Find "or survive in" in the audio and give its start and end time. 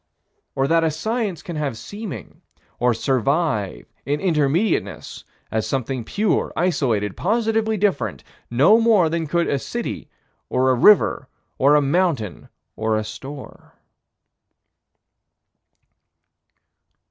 2.79-4.19